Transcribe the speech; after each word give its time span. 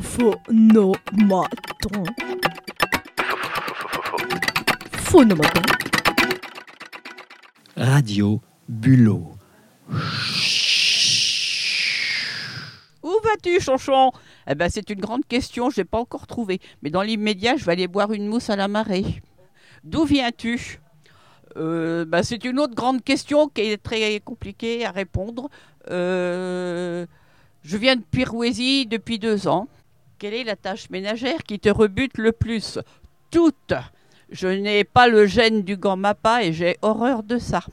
Phonomaton. 0.00 0.96
Phonomaton. 4.92 5.62
Radio 7.76 8.40
Bulot. 8.68 9.36
Où 13.02 13.10
vas-tu, 13.22 13.60
Chonchon? 13.60 14.12
Eh 14.48 14.54
ben, 14.54 14.70
c'est 14.70 14.88
une 14.88 15.00
grande 15.00 15.26
question, 15.26 15.68
je 15.68 15.80
n'ai 15.80 15.84
pas 15.84 15.98
encore 15.98 16.26
trouvé. 16.26 16.60
Mais 16.82 16.88
dans 16.88 17.02
l'immédiat, 17.02 17.56
je 17.56 17.66
vais 17.66 17.72
aller 17.72 17.88
boire 17.88 18.12
une 18.12 18.28
mousse 18.28 18.48
à 18.48 18.56
la 18.56 18.68
marée. 18.68 19.22
D'où 19.84 20.04
viens-tu? 20.04 20.80
Euh, 21.58 22.06
ben, 22.06 22.22
C'est 22.22 22.44
une 22.46 22.58
autre 22.58 22.74
grande 22.74 23.04
question 23.04 23.48
qui 23.48 23.60
est 23.60 23.82
très 23.82 24.20
compliquée 24.20 24.86
à 24.86 24.90
répondre. 24.90 25.50
Euh, 25.90 27.04
je 27.62 27.76
viens 27.76 27.96
de 27.96 28.02
Pirouésie 28.02 28.86
depuis 28.86 29.18
deux 29.18 29.46
ans. 29.48 29.68
Quelle 30.22 30.34
est 30.34 30.44
la 30.44 30.54
tâche 30.54 30.88
ménagère 30.88 31.42
qui 31.42 31.58
te 31.58 31.68
rebute 31.68 32.16
le 32.16 32.30
plus? 32.30 32.78
Toutes. 33.32 33.74
Je 34.30 34.46
n'ai 34.46 34.84
pas 34.84 35.08
le 35.08 35.26
gène 35.26 35.62
du 35.62 35.76
grand 35.76 35.96
mappa 35.96 36.44
et 36.44 36.52
j'ai 36.52 36.76
horreur 36.80 37.24
de 37.24 37.38
ça. 37.38 37.64